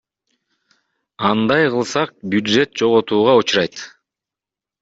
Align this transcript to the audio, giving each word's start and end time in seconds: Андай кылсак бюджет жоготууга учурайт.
Андай 1.29 1.63
кылсак 1.73 2.09
бюджет 2.31 2.69
жоготууга 2.79 3.33
учурайт. 3.41 3.75